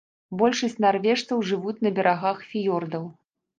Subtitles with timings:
[0.41, 3.09] Большасць нарвежцаў жывуць на берагах фіёрдаў.